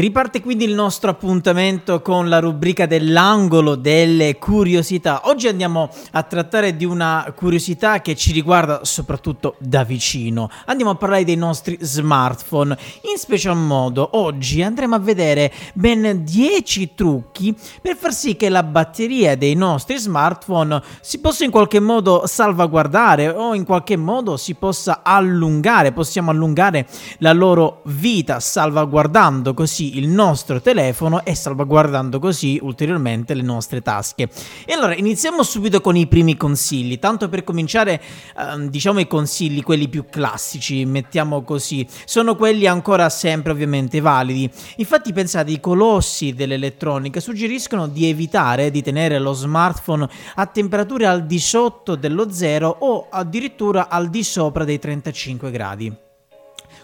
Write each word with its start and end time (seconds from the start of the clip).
Riparte 0.00 0.40
quindi 0.40 0.64
il 0.64 0.72
nostro 0.72 1.10
appuntamento 1.10 2.00
con 2.00 2.30
la 2.30 2.38
rubrica 2.38 2.86
dell'angolo 2.86 3.74
delle 3.74 4.38
curiosità. 4.38 5.22
Oggi 5.24 5.46
andiamo 5.46 5.90
a 6.12 6.22
trattare 6.22 6.74
di 6.74 6.86
una 6.86 7.30
curiosità 7.36 8.00
che 8.00 8.16
ci 8.16 8.32
riguarda 8.32 8.82
soprattutto 8.82 9.56
da 9.58 9.84
vicino. 9.84 10.48
Andiamo 10.64 10.92
a 10.92 10.94
parlare 10.94 11.24
dei 11.24 11.36
nostri 11.36 11.76
smartphone. 11.82 12.78
In 13.12 13.18
special 13.18 13.58
modo 13.58 14.08
oggi 14.12 14.62
andremo 14.62 14.94
a 14.94 14.98
vedere 14.98 15.52
ben 15.74 16.24
10 16.24 16.94
trucchi 16.94 17.54
per 17.82 17.94
far 17.94 18.14
sì 18.14 18.36
che 18.36 18.48
la 18.48 18.62
batteria 18.62 19.36
dei 19.36 19.54
nostri 19.54 19.98
smartphone 19.98 20.82
si 21.02 21.18
possa 21.18 21.44
in 21.44 21.50
qualche 21.50 21.78
modo 21.78 22.26
salvaguardare 22.26 23.28
o 23.28 23.54
in 23.54 23.64
qualche 23.64 23.98
modo 23.98 24.38
si 24.38 24.54
possa 24.54 25.02
allungare, 25.02 25.92
possiamo 25.92 26.30
allungare 26.30 26.86
la 27.18 27.34
loro 27.34 27.82
vita 27.84 28.40
salvaguardando 28.40 29.52
così 29.52 29.88
il 29.96 30.08
nostro 30.08 30.60
telefono 30.60 31.24
e 31.24 31.34
salvaguardando 31.34 32.18
così 32.18 32.58
ulteriormente 32.62 33.34
le 33.34 33.42
nostre 33.42 33.80
tasche. 33.82 34.28
E 34.64 34.72
allora 34.72 34.94
iniziamo 34.94 35.42
subito 35.42 35.80
con 35.80 35.96
i 35.96 36.06
primi 36.06 36.36
consigli, 36.36 36.98
tanto 36.98 37.28
per 37.28 37.44
cominciare 37.44 38.00
eh, 38.00 38.68
diciamo 38.68 39.00
i 39.00 39.06
consigli, 39.06 39.62
quelli 39.62 39.88
più 39.88 40.06
classici, 40.08 40.84
mettiamo 40.84 41.42
così, 41.42 41.86
sono 42.04 42.36
quelli 42.36 42.66
ancora 42.66 43.08
sempre 43.08 43.52
ovviamente 43.52 44.00
validi. 44.00 44.50
Infatti 44.76 45.12
pensate, 45.12 45.50
i 45.50 45.60
colossi 45.60 46.34
dell'elettronica 46.34 47.20
suggeriscono 47.20 47.86
di 47.86 48.08
evitare 48.08 48.70
di 48.70 48.82
tenere 48.82 49.18
lo 49.18 49.32
smartphone 49.32 50.08
a 50.36 50.46
temperature 50.46 51.06
al 51.06 51.26
di 51.26 51.38
sotto 51.38 51.94
dello 51.94 52.30
zero 52.30 52.68
o 52.80 53.06
addirittura 53.10 53.88
al 53.88 54.08
di 54.08 54.22
sopra 54.22 54.64
dei 54.64 54.78
35 54.78 55.50
gradi. 55.50 56.08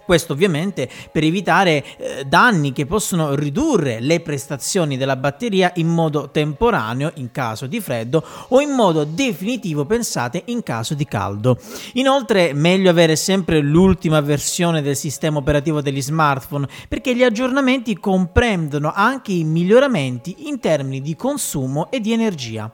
Questo 0.06 0.34
ovviamente 0.34 0.88
per 1.10 1.24
evitare 1.24 1.84
eh, 1.96 2.24
danni 2.24 2.72
che 2.72 2.86
possono 2.86 3.34
ridurre 3.34 3.98
le 3.98 4.20
prestazioni 4.20 4.96
della 4.96 5.16
batteria 5.16 5.72
in 5.74 5.88
modo 5.88 6.30
temporaneo 6.30 7.10
in 7.16 7.32
caso 7.32 7.66
di 7.66 7.80
freddo 7.80 8.24
o 8.50 8.60
in 8.60 8.70
modo 8.70 9.02
definitivo 9.02 9.84
pensate 9.84 10.44
in 10.46 10.62
caso 10.62 10.94
di 10.94 11.06
caldo. 11.06 11.58
Inoltre 11.94 12.52
meglio 12.52 12.88
avere 12.88 13.16
sempre 13.16 13.60
l'ultima 13.60 14.20
versione 14.20 14.80
del 14.80 14.94
sistema 14.94 15.38
operativo 15.38 15.80
degli 15.80 16.00
smartphone 16.00 16.68
perché 16.88 17.16
gli 17.16 17.24
aggiornamenti 17.24 17.98
comprendono 17.98 18.92
anche 18.94 19.32
i 19.32 19.42
miglioramenti 19.42 20.46
in 20.46 20.60
termini 20.60 21.00
di 21.00 21.16
consumo 21.16 21.90
e 21.90 21.98
di 21.98 22.12
energia. 22.12 22.72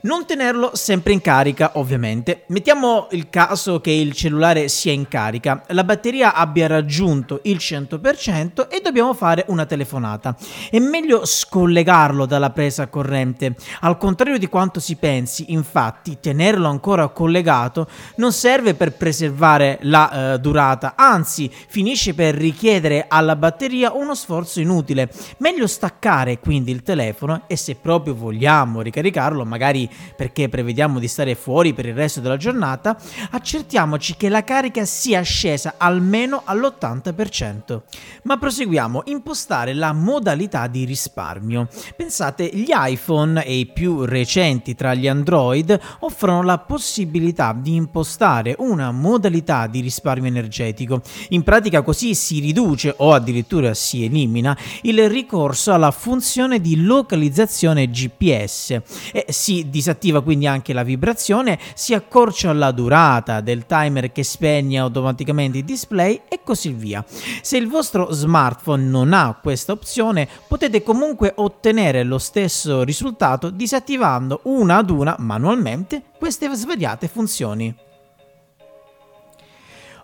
Non 0.00 0.26
tenerlo 0.26 0.70
sempre 0.74 1.12
in 1.12 1.20
carica, 1.20 1.72
ovviamente. 1.74 2.44
Mettiamo 2.48 3.08
il 3.10 3.28
caso 3.30 3.80
che 3.80 3.90
il 3.90 4.12
cellulare 4.12 4.68
sia 4.68 4.92
in 4.92 5.08
carica, 5.08 5.64
la 5.68 5.82
batteria 5.82 6.34
abbia 6.34 6.68
raggiunto 6.68 7.40
il 7.42 7.56
100% 7.56 8.68
e 8.68 8.80
dobbiamo 8.80 9.12
fare 9.12 9.44
una 9.48 9.66
telefonata. 9.66 10.36
È 10.70 10.78
meglio 10.78 11.24
scollegarlo 11.24 12.26
dalla 12.26 12.50
presa 12.50 12.86
corrente. 12.86 13.56
Al 13.80 13.98
contrario 13.98 14.38
di 14.38 14.46
quanto 14.46 14.78
si 14.78 14.94
pensi, 14.94 15.46
infatti, 15.48 16.18
tenerlo 16.20 16.68
ancora 16.68 17.08
collegato 17.08 17.88
non 18.16 18.32
serve 18.32 18.74
per 18.74 18.92
preservare 18.92 19.78
la 19.82 20.34
eh, 20.34 20.38
durata, 20.38 20.94
anzi, 20.96 21.50
finisce 21.50 22.14
per 22.14 22.36
richiedere 22.36 23.06
alla 23.08 23.34
batteria 23.34 23.92
uno 23.92 24.14
sforzo 24.14 24.60
inutile. 24.60 25.10
Meglio 25.38 25.66
staccare 25.66 26.38
quindi 26.38 26.70
il 26.70 26.84
telefono 26.84 27.42
e 27.48 27.56
se 27.56 27.74
proprio 27.74 28.14
vogliamo 28.14 28.80
ricaricarlo, 28.80 29.44
magari 29.44 29.86
perché 30.16 30.48
prevediamo 30.48 30.98
di 30.98 31.08
stare 31.08 31.34
fuori 31.34 31.72
per 31.72 31.86
il 31.86 31.94
resto 31.94 32.20
della 32.20 32.36
giornata, 32.36 32.98
accertiamoci 33.30 34.16
che 34.16 34.28
la 34.28 34.44
carica 34.44 34.84
sia 34.84 35.22
scesa 35.22 35.74
almeno 35.76 36.42
all'80%. 36.44 37.80
Ma 38.22 38.36
proseguiamo, 38.36 39.02
impostare 39.06 39.74
la 39.74 39.92
modalità 39.92 40.66
di 40.66 40.84
risparmio. 40.84 41.68
Pensate, 41.96 42.50
gli 42.52 42.70
iPhone 42.70 43.44
e 43.44 43.58
i 43.58 43.66
più 43.66 44.04
recenti 44.04 44.74
tra 44.74 44.94
gli 44.94 45.08
Android 45.08 45.78
offrono 46.00 46.42
la 46.42 46.58
possibilità 46.58 47.56
di 47.58 47.74
impostare 47.74 48.54
una 48.58 48.90
modalità 48.90 49.66
di 49.66 49.80
risparmio 49.80 50.28
energetico. 50.28 51.02
In 51.30 51.42
pratica 51.42 51.82
così 51.82 52.14
si 52.14 52.40
riduce 52.40 52.94
o 52.98 53.12
addirittura 53.12 53.74
si 53.74 54.04
elimina 54.04 54.56
il 54.82 55.08
ricorso 55.08 55.72
alla 55.72 55.90
funzione 55.90 56.60
di 56.60 56.82
localizzazione 56.82 57.88
GPS 57.88 58.80
e 59.12 59.26
si 59.28 59.68
disattiva 59.78 60.22
quindi 60.22 60.46
anche 60.46 60.72
la 60.72 60.82
vibrazione, 60.82 61.58
si 61.74 61.94
accorcia 61.94 62.52
la 62.52 62.72
durata 62.72 63.40
del 63.40 63.64
timer 63.66 64.10
che 64.10 64.24
spegne 64.24 64.78
automaticamente 64.78 65.58
il 65.58 65.64
display 65.64 66.22
e 66.28 66.40
così 66.42 66.72
via. 66.72 67.04
Se 67.42 67.56
il 67.56 67.68
vostro 67.68 68.10
smartphone 68.10 68.82
non 68.82 69.12
ha 69.12 69.38
questa 69.40 69.72
opzione, 69.72 70.28
potete 70.48 70.82
comunque 70.82 71.32
ottenere 71.36 72.02
lo 72.02 72.18
stesso 72.18 72.82
risultato 72.82 73.50
disattivando 73.50 74.40
una 74.44 74.78
ad 74.78 74.90
una 74.90 75.14
manualmente 75.18 76.02
queste 76.18 76.52
svariate 76.52 77.06
funzioni. 77.06 77.86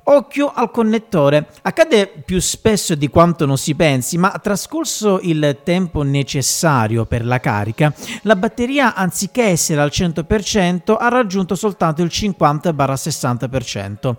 Occhio 0.06 0.52
al 0.54 0.70
connettore. 0.70 1.48
Accade 1.62 2.12
più 2.22 2.38
spesso 2.38 2.94
di 2.94 3.08
quanto 3.08 3.46
non 3.46 3.56
si 3.56 3.74
pensi, 3.74 4.18
ma 4.18 4.38
trascorso 4.42 5.18
il 5.22 5.60
tempo 5.62 6.02
necessario 6.02 7.06
per 7.06 7.24
la 7.24 7.40
carica, 7.40 7.90
la 8.22 8.36
batteria 8.36 8.94
anziché 8.94 9.44
essere 9.44 9.80
al 9.80 9.88
100% 9.90 10.94
ha 10.98 11.08
raggiunto 11.08 11.54
soltanto 11.54 12.02
il 12.02 12.10
50-60%. 12.12 14.14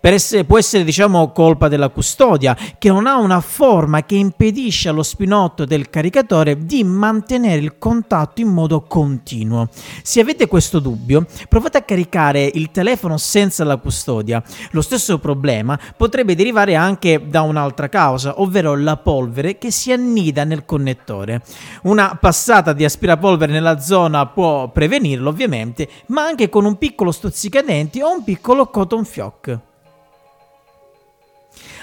Per 0.00 0.12
essere, 0.12 0.44
può 0.44 0.58
essere 0.58 0.82
diciamo 0.82 1.30
colpa 1.30 1.68
della 1.68 1.90
custodia, 1.90 2.56
che 2.76 2.88
non 2.88 3.06
ha 3.06 3.18
una 3.18 3.40
forma 3.40 4.04
che 4.04 4.16
impedisce 4.16 4.88
allo 4.88 5.04
spinotto 5.04 5.64
del 5.64 5.88
caricatore 5.88 6.64
di 6.64 6.82
mantenere 6.82 7.60
il 7.60 7.78
contatto 7.78 8.40
in 8.40 8.48
modo 8.48 8.82
continuo. 8.82 9.68
Se 10.02 10.18
avete 10.18 10.48
questo 10.48 10.80
dubbio, 10.80 11.26
provate 11.48 11.78
a 11.78 11.82
caricare 11.82 12.50
il 12.52 12.72
telefono 12.72 13.16
senza 13.18 13.62
la 13.62 13.76
custodia. 13.76 14.42
Lo 14.72 14.80
stesso 14.80 15.20
problema 15.28 15.78
potrebbe 15.94 16.34
derivare 16.34 16.74
anche 16.74 17.20
da 17.28 17.42
un'altra 17.42 17.90
causa, 17.90 18.40
ovvero 18.40 18.74
la 18.74 18.96
polvere 18.96 19.58
che 19.58 19.70
si 19.70 19.92
annida 19.92 20.44
nel 20.44 20.64
connettore. 20.64 21.42
Una 21.82 22.16
passata 22.18 22.72
di 22.72 22.82
aspirapolvere 22.82 23.52
nella 23.52 23.78
zona 23.78 24.24
può 24.24 24.70
prevenirlo 24.70 25.28
ovviamente, 25.28 25.86
ma 26.06 26.22
anche 26.24 26.48
con 26.48 26.64
un 26.64 26.78
piccolo 26.78 27.12
stuzzicadenti 27.12 28.00
o 28.00 28.10
un 28.10 28.24
piccolo 28.24 28.68
cotton 28.68 29.04
fioc. 29.04 29.58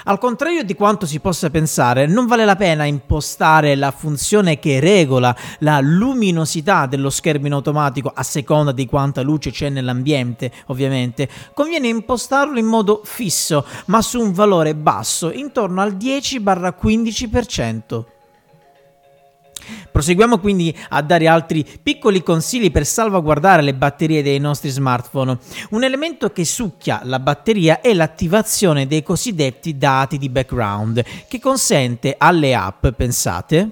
Al 0.04 0.18
contrario 0.18 0.62
di 0.62 0.74
quanto 0.74 1.06
si 1.06 1.20
possa 1.20 1.50
pensare, 1.50 2.06
non 2.06 2.26
vale 2.26 2.44
la 2.44 2.56
pena 2.56 2.84
impostare 2.84 3.74
la 3.74 3.90
funzione 3.90 4.58
che 4.58 4.78
regola 4.78 5.36
la 5.60 5.80
luminosità 5.80 6.86
dello 6.86 7.10
schermo 7.10 7.46
in 7.46 7.52
automatico 7.52 8.10
a 8.14 8.22
seconda 8.22 8.72
di 8.72 8.86
quanta 8.86 9.22
luce 9.22 9.50
c'è 9.50 9.68
nell'ambiente, 9.68 10.52
ovviamente. 10.66 11.28
Conviene 11.54 11.88
impostarlo 11.88 12.58
in 12.58 12.66
modo 12.66 13.00
fisso, 13.04 13.66
ma 13.86 14.00
su 14.00 14.20
un 14.20 14.32
valore 14.32 14.74
basso, 14.74 15.32
intorno 15.32 15.80
al 15.80 15.96
10-15%. 15.96 18.04
Proseguiamo 19.96 20.36
quindi 20.36 20.76
a 20.90 21.00
dare 21.00 21.26
altri 21.26 21.64
piccoli 21.82 22.22
consigli 22.22 22.70
per 22.70 22.84
salvaguardare 22.84 23.62
le 23.62 23.72
batterie 23.72 24.22
dei 24.22 24.38
nostri 24.38 24.68
smartphone. 24.68 25.38
Un 25.70 25.84
elemento 25.84 26.28
che 26.32 26.44
succhia 26.44 27.00
la 27.04 27.18
batteria 27.18 27.80
è 27.80 27.94
l'attivazione 27.94 28.86
dei 28.86 29.02
cosiddetti 29.02 29.78
dati 29.78 30.18
di 30.18 30.28
background, 30.28 31.02
che 31.26 31.40
consente 31.40 32.14
alle 32.18 32.54
app, 32.54 32.88
pensate, 32.88 33.70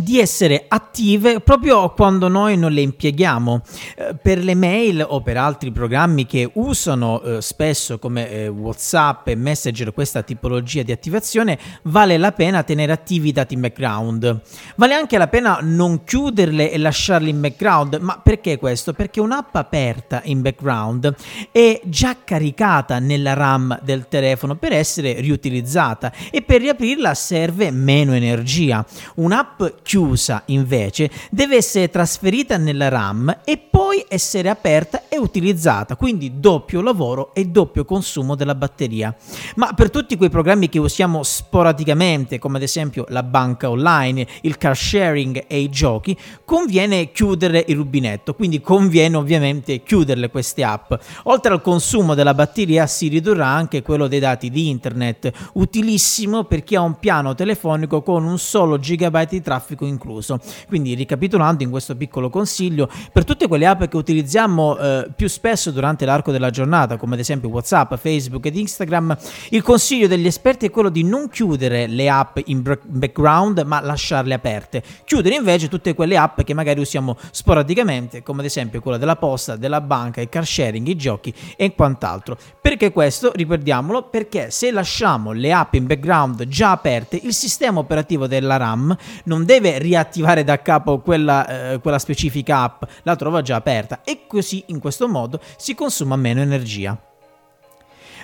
di 0.00 0.20
essere 0.20 0.66
attive 0.68 1.40
proprio 1.40 1.92
quando 1.92 2.28
noi 2.28 2.56
non 2.56 2.70
le 2.70 2.82
impieghiamo. 2.82 3.62
Eh, 3.96 4.14
per 4.22 4.44
le 4.44 4.54
mail 4.54 5.04
o 5.06 5.20
per 5.22 5.36
altri 5.36 5.72
programmi 5.72 6.24
che 6.24 6.48
usano 6.54 7.20
eh, 7.20 7.42
spesso 7.42 7.98
come 7.98 8.30
eh, 8.30 8.46
WhatsApp 8.46 9.26
e 9.26 9.34
Messenger 9.34 9.92
questa 9.92 10.22
tipologia 10.22 10.84
di 10.84 10.92
attivazione, 10.92 11.58
vale 11.82 12.16
la 12.16 12.30
pena 12.30 12.62
tenere 12.62 12.92
attivi 12.92 13.30
i 13.30 13.32
dati 13.32 13.54
in 13.54 13.60
background. 13.60 14.40
Vale 14.76 14.94
anche 14.94 15.18
la 15.18 15.26
pena 15.26 15.58
non 15.62 16.04
chiuderle 16.04 16.70
e 16.70 16.78
lasciarle 16.78 17.28
in 17.28 17.40
background, 17.40 17.98
ma 18.00 18.20
perché 18.22 18.56
questo? 18.56 18.92
Perché 18.92 19.20
un'app 19.20 19.56
aperta 19.56 20.20
in 20.24 20.42
background 20.42 21.12
è 21.50 21.80
già 21.84 22.18
caricata 22.22 23.00
nella 23.00 23.32
RAM 23.32 23.80
del 23.82 24.06
telefono 24.08 24.54
per 24.54 24.72
essere 24.72 25.20
riutilizzata 25.20 26.12
e 26.30 26.42
per 26.42 26.60
riaprirla 26.60 27.14
serve 27.14 27.72
meno 27.72 28.12
energia. 28.12 28.86
Un'app 29.16 29.62
chiusa 29.88 30.42
invece 30.46 31.10
deve 31.30 31.56
essere 31.56 31.88
trasferita 31.88 32.58
nella 32.58 32.90
RAM 32.90 33.38
e 33.42 33.56
poi 33.56 34.04
essere 34.06 34.50
aperta 34.50 35.08
e 35.08 35.16
utilizzata, 35.16 35.96
quindi 35.96 36.40
doppio 36.40 36.82
lavoro 36.82 37.32
e 37.32 37.46
doppio 37.46 37.86
consumo 37.86 38.34
della 38.34 38.54
batteria. 38.54 39.16
Ma 39.54 39.72
per 39.72 39.88
tutti 39.88 40.18
quei 40.18 40.28
programmi 40.28 40.68
che 40.68 40.78
usiamo 40.78 41.22
sporadicamente, 41.22 42.38
come 42.38 42.58
ad 42.58 42.64
esempio 42.64 43.06
la 43.08 43.22
banca 43.22 43.70
online, 43.70 44.26
il 44.42 44.58
car 44.58 44.76
sharing 44.76 45.44
e 45.46 45.58
i 45.58 45.70
giochi, 45.70 46.14
conviene 46.44 47.10
chiudere 47.10 47.64
il 47.68 47.76
rubinetto, 47.76 48.34
quindi 48.34 48.60
conviene 48.60 49.16
ovviamente 49.16 49.82
chiuderle 49.82 50.28
queste 50.28 50.64
app. 50.64 50.92
Oltre 51.24 51.54
al 51.54 51.62
consumo 51.62 52.12
della 52.12 52.34
batteria 52.34 52.86
si 52.86 53.08
ridurrà 53.08 53.46
anche 53.46 53.80
quello 53.80 54.06
dei 54.06 54.20
dati 54.20 54.50
di 54.50 54.68
internet, 54.68 55.32
utilissimo 55.54 56.44
per 56.44 56.62
chi 56.62 56.74
ha 56.74 56.82
un 56.82 56.98
piano 56.98 57.34
telefonico 57.34 58.02
con 58.02 58.24
un 58.24 58.38
solo 58.38 58.78
gigabyte 58.78 59.36
di 59.36 59.40
traffico 59.40 59.76
incluso. 59.84 60.40
Quindi 60.66 60.94
ricapitolando 60.94 61.62
in 61.62 61.70
questo 61.70 61.96
piccolo 61.96 62.30
consiglio, 62.30 62.88
per 63.12 63.24
tutte 63.24 63.46
quelle 63.48 63.66
app 63.66 63.84
che 63.84 63.96
utilizziamo 63.96 64.78
eh, 64.78 65.10
più 65.14 65.28
spesso 65.28 65.70
durante 65.70 66.04
l'arco 66.04 66.32
della 66.32 66.50
giornata, 66.50 66.96
come 66.96 67.14
ad 67.14 67.20
esempio 67.20 67.48
WhatsApp, 67.48 67.94
Facebook 67.94 68.46
ed 68.46 68.56
Instagram, 68.56 69.16
il 69.50 69.62
consiglio 69.62 70.06
degli 70.06 70.26
esperti 70.26 70.66
è 70.66 70.70
quello 70.70 70.88
di 70.88 71.02
non 71.02 71.28
chiudere 71.28 71.86
le 71.86 72.08
app 72.08 72.38
in 72.46 72.62
background, 72.62 73.62
ma 73.66 73.80
lasciarle 73.80 74.34
aperte. 74.34 74.82
Chiudere 75.04 75.34
invece 75.34 75.68
tutte 75.68 75.94
quelle 75.94 76.16
app 76.16 76.42
che 76.42 76.54
magari 76.54 76.80
usiamo 76.80 77.16
sporadicamente, 77.30 78.22
come 78.22 78.40
ad 78.40 78.46
esempio 78.46 78.80
quella 78.80 78.98
della 78.98 79.16
posta, 79.16 79.56
della 79.56 79.80
banca, 79.80 80.20
il 80.20 80.28
car 80.28 80.46
sharing, 80.46 80.86
i 80.86 80.96
giochi 80.96 81.32
e 81.56 81.74
quant'altro. 81.74 82.36
Perché 82.60 82.92
questo, 82.92 83.32
riprendiamolo, 83.34 84.04
perché 84.04 84.50
se 84.50 84.70
lasciamo 84.70 85.32
le 85.32 85.52
app 85.52 85.74
in 85.74 85.86
background 85.86 86.46
già 86.46 86.72
aperte, 86.72 87.20
il 87.22 87.32
sistema 87.32 87.78
operativo 87.78 88.26
della 88.26 88.56
RAM 88.56 88.96
non 89.24 89.44
deve 89.44 89.67
riattivare 89.76 90.44
da 90.44 90.62
capo 90.62 91.00
quella, 91.00 91.72
eh, 91.72 91.78
quella 91.80 91.98
specifica 91.98 92.62
app, 92.62 92.82
la 93.02 93.16
trova 93.16 93.42
già 93.42 93.56
aperta 93.56 94.00
e 94.02 94.26
così 94.26 94.64
in 94.68 94.78
questo 94.78 95.06
modo 95.08 95.40
si 95.56 95.74
consuma 95.74 96.16
meno 96.16 96.40
energia. 96.40 96.98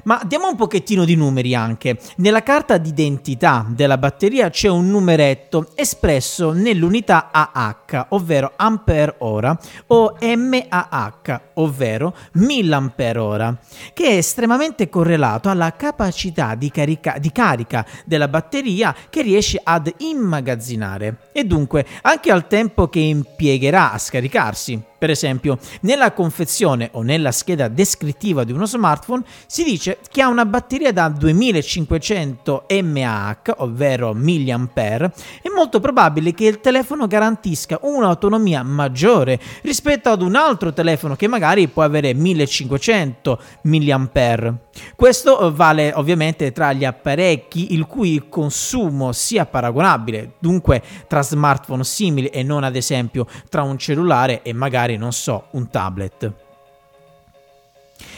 Ma 0.04 0.20
diamo 0.26 0.48
un 0.48 0.56
pochettino 0.56 1.04
di 1.04 1.14
numeri 1.14 1.54
anche. 1.54 1.98
Nella 2.16 2.42
carta 2.42 2.76
d'identità 2.76 3.66
della 3.68 3.96
batteria 3.96 4.50
c'è 4.50 4.68
un 4.68 4.90
numeretto 4.90 5.68
espresso 5.74 6.52
nell'unità 6.52 7.30
AH, 7.30 8.08
ovvero 8.10 8.52
ampere 8.56 9.14
ora, 9.18 9.58
o 9.86 10.16
MAH, 10.20 11.40
ovvero 11.54 12.14
milliampere 12.32 13.18
ora, 13.18 13.56
che 13.94 14.04
è 14.08 14.16
estremamente 14.16 14.90
correlato 14.90 15.48
alla 15.48 15.74
capacità 15.74 16.54
di, 16.54 16.70
carica, 16.70 17.16
di 17.18 17.32
carica 17.32 17.86
della 18.04 18.28
batteria 18.28 18.94
che 19.08 19.22
riesce 19.22 19.58
ad 19.62 19.90
immagazzinare 19.98 21.23
e 21.36 21.44
dunque 21.44 21.84
anche 22.02 22.30
al 22.30 22.46
tempo 22.46 22.88
che 22.88 23.00
impiegherà 23.00 23.90
a 23.90 23.98
scaricarsi. 23.98 24.80
Per 25.04 25.12
esempio, 25.12 25.58
nella 25.80 26.12
confezione 26.12 26.88
o 26.92 27.02
nella 27.02 27.30
scheda 27.30 27.68
descrittiva 27.68 28.42
di 28.42 28.52
uno 28.52 28.64
smartphone 28.64 29.22
si 29.44 29.62
dice 29.62 29.98
che 30.10 30.22
ha 30.22 30.28
una 30.28 30.46
batteria 30.46 30.92
da 30.92 31.08
2500 31.10 32.66
mAh, 32.82 33.38
ovvero 33.58 34.14
mAh, 34.14 35.10
è 35.42 35.48
molto 35.54 35.80
probabile 35.80 36.32
che 36.32 36.46
il 36.46 36.60
telefono 36.60 37.06
garantisca 37.06 37.80
un'autonomia 37.82 38.62
maggiore 38.62 39.38
rispetto 39.60 40.08
ad 40.08 40.22
un 40.22 40.36
altro 40.36 40.72
telefono 40.72 41.16
che 41.16 41.28
magari 41.28 41.68
può 41.68 41.82
avere 41.82 42.14
1500 42.14 43.40
mAh. 43.62 44.54
Questo 44.96 45.52
vale 45.54 45.92
ovviamente 45.94 46.50
tra 46.52 46.72
gli 46.72 46.84
apparecchi 46.84 47.74
il 47.74 47.84
cui 47.84 48.24
consumo 48.30 49.12
sia 49.12 49.44
paragonabile, 49.44 50.32
dunque 50.38 50.82
tra 51.06 51.22
smartphone 51.24 51.82
simili 51.82 52.28
e 52.28 52.44
non 52.44 52.62
ad 52.62 52.76
esempio 52.76 53.26
tra 53.48 53.62
un 53.62 53.76
cellulare 53.78 54.42
e 54.42 54.52
magari 54.52 54.96
non 54.96 55.12
so, 55.12 55.48
un 55.52 55.68
tablet. 55.68 56.43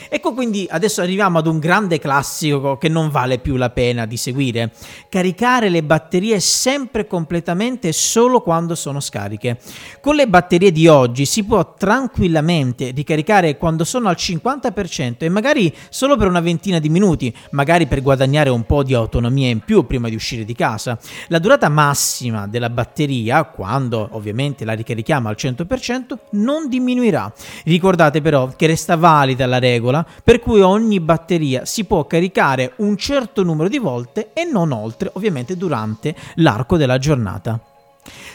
Ecco 0.08 0.32
quindi 0.32 0.66
adesso 0.70 1.00
arriviamo 1.00 1.38
ad 1.38 1.46
un 1.46 1.58
grande 1.58 1.98
classico 1.98 2.76
che 2.78 2.88
non 2.88 3.10
vale 3.10 3.38
più 3.38 3.56
la 3.56 3.70
pena 3.70 4.06
di 4.06 4.16
seguire. 4.16 4.72
Caricare 5.08 5.68
le 5.68 5.82
batterie 5.82 6.40
sempre 6.40 7.06
completamente 7.06 7.92
solo 7.92 8.40
quando 8.40 8.74
sono 8.74 9.00
scariche. 9.00 9.58
Con 10.00 10.14
le 10.14 10.28
batterie 10.28 10.72
di 10.72 10.86
oggi 10.86 11.24
si 11.24 11.44
può 11.44 11.74
tranquillamente 11.74 12.90
ricaricare 12.90 13.56
quando 13.56 13.84
sono 13.84 14.08
al 14.08 14.16
50% 14.18 15.16
e 15.18 15.28
magari 15.28 15.74
solo 15.88 16.16
per 16.16 16.28
una 16.28 16.40
ventina 16.40 16.78
di 16.78 16.88
minuti, 16.88 17.34
magari 17.50 17.86
per 17.86 18.02
guadagnare 18.02 18.50
un 18.50 18.64
po' 18.64 18.82
di 18.82 18.94
autonomia 18.94 19.48
in 19.48 19.60
più 19.60 19.86
prima 19.86 20.08
di 20.08 20.14
uscire 20.14 20.44
di 20.44 20.54
casa. 20.54 20.98
La 21.28 21.38
durata 21.38 21.68
massima 21.68 22.46
della 22.46 22.70
batteria, 22.70 23.44
quando 23.44 24.08
ovviamente 24.12 24.64
la 24.64 24.72
ricarichiamo 24.72 25.28
al 25.28 25.36
100%, 25.38 26.18
non 26.30 26.68
diminuirà. 26.68 27.32
Ricordate 27.64 28.20
però 28.20 28.48
che 28.56 28.66
resta 28.66 28.96
valida 28.96 29.46
la 29.46 29.58
regola 29.58 29.95
regola 29.96 30.06
per 30.22 30.40
cui 30.40 30.60
ogni 30.60 31.00
batteria 31.00 31.64
si 31.64 31.84
può 31.84 32.06
caricare 32.06 32.72
un 32.76 32.96
certo 32.96 33.42
numero 33.42 33.68
di 33.68 33.78
volte 33.78 34.30
e 34.32 34.44
non 34.44 34.72
oltre, 34.72 35.10
ovviamente 35.14 35.56
durante 35.56 36.14
l'arco 36.34 36.76
della 36.76 36.98
giornata. 36.98 37.58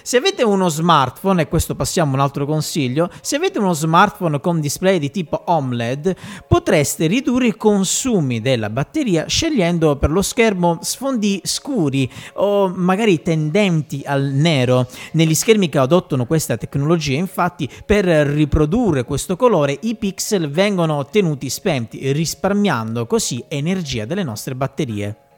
Se 0.03 0.17
avete 0.17 0.43
uno 0.43 0.67
smartphone, 0.67 1.43
e 1.43 1.47
questo 1.47 1.75
passiamo 1.75 2.11
a 2.11 2.15
un 2.15 2.19
altro 2.21 2.45
consiglio, 2.45 3.09
se 3.21 3.35
avete 3.35 3.59
uno 3.59 3.73
smartphone 3.73 4.39
con 4.39 4.59
display 4.59 4.99
di 4.99 5.11
tipo 5.11 5.43
OMLED, 5.45 6.15
potreste 6.47 7.07
ridurre 7.07 7.47
i 7.47 7.55
consumi 7.55 8.41
della 8.41 8.69
batteria 8.69 9.27
scegliendo 9.27 9.95
per 9.97 10.11
lo 10.11 10.21
schermo 10.21 10.79
sfondi 10.81 11.41
scuri 11.43 12.09
o 12.33 12.69
magari 12.69 13.21
tendenti 13.21 14.01
al 14.05 14.23
nero. 14.23 14.87
Negli 15.13 15.35
schermi 15.35 15.69
che 15.69 15.77
adottano 15.77 16.25
questa 16.25 16.57
tecnologia, 16.57 17.17
infatti, 17.17 17.69
per 17.85 18.05
riprodurre 18.05 19.03
questo 19.03 19.35
colore 19.35 19.77
i 19.81 19.95
pixel 19.95 20.49
vengono 20.49 21.05
tenuti 21.05 21.49
spenti, 21.49 22.11
risparmiando 22.11 23.05
così 23.05 23.43
energia 23.47 24.05
delle 24.05 24.23
nostre 24.23 24.55
batterie. 24.55 25.30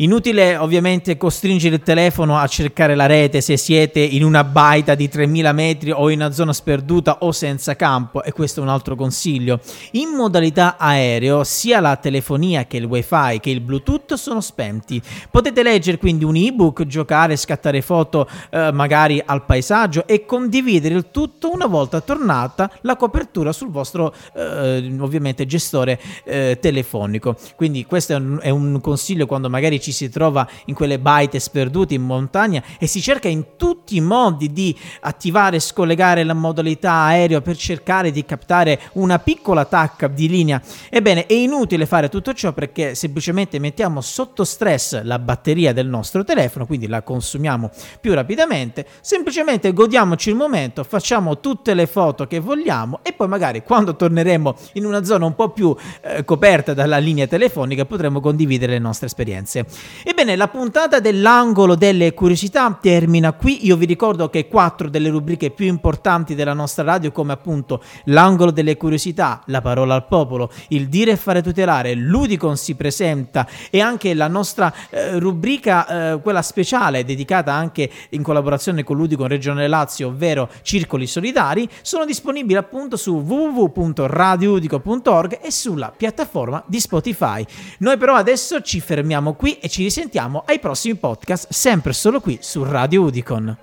Inutile 0.00 0.58
ovviamente 0.58 1.16
costringere 1.16 1.76
il 1.76 1.82
telefono 1.82 2.36
a 2.36 2.46
cercare 2.48 2.94
la 2.94 3.06
rete 3.06 3.40
se 3.40 3.56
siete 3.56 3.98
in 4.00 4.24
una 4.24 4.44
baita 4.44 4.94
di 4.94 5.08
3000 5.08 5.52
metri 5.52 5.90
o 5.90 6.10
in 6.10 6.18
una 6.20 6.32
zona 6.32 6.52
sperduta 6.52 7.20
o 7.20 7.32
senza 7.32 7.76
campo 7.76 8.22
e 8.22 8.30
questo 8.30 8.60
è 8.60 8.62
un 8.62 8.68
altro 8.68 8.94
consiglio. 8.94 9.58
In 9.92 10.10
modalità 10.10 10.76
aereo 10.76 11.44
sia 11.44 11.80
la 11.80 11.96
telefonia 11.96 12.66
che 12.66 12.76
il 12.76 12.84
wifi 12.84 13.40
che 13.40 13.48
il 13.48 13.62
bluetooth 13.62 14.12
sono 14.16 14.42
spenti. 14.42 15.00
Potete 15.30 15.62
leggere 15.62 15.96
quindi 15.96 16.24
un 16.24 16.36
ebook, 16.36 16.84
giocare, 16.84 17.34
scattare 17.36 17.80
foto 17.80 18.28
eh, 18.50 18.70
magari 18.72 19.22
al 19.24 19.46
paesaggio 19.46 20.06
e 20.06 20.26
condividere 20.26 20.94
il 20.94 21.06
tutto 21.10 21.50
una 21.50 21.66
volta 21.66 22.02
tornata 22.02 22.70
la 22.82 22.96
copertura 22.96 23.50
sul 23.50 23.70
vostro 23.70 24.14
eh, 24.34 24.94
ovviamente 25.00 25.46
gestore 25.46 25.98
eh, 26.24 26.58
telefonico. 26.60 27.34
Quindi 27.56 27.86
questo 27.86 28.12
è 28.12 28.16
un, 28.16 28.38
è 28.42 28.50
un 28.50 28.78
consiglio 28.82 29.24
quando 29.24 29.48
magari 29.48 29.84
ci 29.86 29.92
si 29.92 30.08
trova 30.08 30.48
in 30.64 30.74
quelle 30.74 30.98
baite 30.98 31.38
sperdute 31.38 31.94
in 31.94 32.02
montagna 32.02 32.60
e 32.76 32.88
si 32.88 33.00
cerca 33.00 33.28
in 33.28 33.54
tutti 33.56 33.94
i 33.94 34.00
modi 34.00 34.52
di 34.52 34.76
attivare 35.02 35.56
e 35.56 35.60
scollegare 35.60 36.24
la 36.24 36.34
modalità 36.34 36.92
aereo 36.92 37.40
per 37.40 37.56
cercare 37.56 38.10
di 38.10 38.24
captare 38.24 38.80
una 38.94 39.20
piccola 39.20 39.64
tacca 39.64 40.08
di 40.08 40.28
linea. 40.28 40.60
Ebbene, 40.90 41.26
è 41.26 41.34
inutile 41.34 41.86
fare 41.86 42.08
tutto 42.08 42.32
ciò 42.32 42.52
perché 42.52 42.96
semplicemente 42.96 43.60
mettiamo 43.60 44.00
sotto 44.00 44.42
stress 44.42 45.02
la 45.04 45.20
batteria 45.20 45.72
del 45.72 45.86
nostro 45.86 46.24
telefono, 46.24 46.66
quindi 46.66 46.88
la 46.88 47.02
consumiamo 47.02 47.70
più 48.00 48.12
rapidamente, 48.12 48.86
semplicemente 49.00 49.72
godiamoci 49.72 50.30
il 50.30 50.34
momento, 50.34 50.82
facciamo 50.82 51.38
tutte 51.38 51.74
le 51.74 51.86
foto 51.86 52.26
che 52.26 52.40
vogliamo 52.40 52.98
e 53.02 53.12
poi 53.12 53.28
magari 53.28 53.62
quando 53.62 53.94
torneremo 53.94 54.54
in 54.72 54.84
una 54.84 55.04
zona 55.04 55.26
un 55.26 55.36
po' 55.36 55.50
più 55.50 55.76
eh, 56.00 56.24
coperta 56.24 56.74
dalla 56.74 56.98
linea 56.98 57.28
telefonica 57.28 57.84
potremo 57.84 58.18
condividere 58.18 58.72
le 58.72 58.78
nostre 58.80 59.06
esperienze. 59.06 59.64
Ebbene, 60.08 60.36
la 60.36 60.46
puntata 60.46 61.00
dell'angolo 61.00 61.74
delle 61.74 62.14
curiosità 62.14 62.78
termina 62.80 63.32
qui. 63.32 63.66
Io 63.66 63.76
vi 63.76 63.86
ricordo 63.86 64.30
che 64.30 64.46
quattro 64.46 64.88
delle 64.88 65.08
rubriche 65.08 65.50
più 65.50 65.66
importanti 65.66 66.36
della 66.36 66.52
nostra 66.52 66.84
radio, 66.84 67.10
come 67.10 67.32
appunto 67.32 67.82
l'angolo 68.04 68.52
delle 68.52 68.76
curiosità, 68.76 69.42
la 69.46 69.60
parola 69.60 69.94
al 69.94 70.06
popolo, 70.06 70.48
il 70.68 70.86
dire 70.88 71.10
e 71.10 71.16
fare 71.16 71.42
tutelare, 71.42 71.94
l'Udicon 71.94 72.56
si 72.56 72.76
presenta 72.76 73.48
e 73.70 73.80
anche 73.80 74.14
la 74.14 74.28
nostra 74.28 74.72
eh, 74.90 75.18
rubrica, 75.18 76.12
eh, 76.12 76.20
quella 76.20 76.42
speciale, 76.42 77.04
dedicata 77.04 77.52
anche 77.52 77.90
in 78.10 78.22
collaborazione 78.22 78.84
con 78.84 78.96
l'Udicon 78.96 79.26
Regione 79.28 79.66
Lazio, 79.66 80.08
ovvero 80.08 80.48
Circoli 80.62 81.06
Solidari, 81.06 81.68
sono 81.82 82.04
disponibili 82.04 82.56
appunto 82.56 82.96
su 82.96 83.16
www.radioudico.org 83.16 85.40
e 85.42 85.50
sulla 85.50 85.92
piattaforma 85.94 86.62
di 86.66 86.78
Spotify. 86.78 87.44
Noi 87.78 87.96
però 87.96 88.14
adesso 88.14 88.60
ci 88.60 88.78
fermiamo 88.80 89.34
qui 89.34 89.58
e 89.66 89.68
ci 89.68 89.82
risentiamo 89.82 90.44
ai 90.46 90.60
prossimi 90.60 90.94
podcast, 90.94 91.48
sempre 91.50 91.92
solo 91.92 92.20
qui 92.20 92.38
su 92.40 92.62
Radio 92.62 93.02
Udicon. 93.02 93.56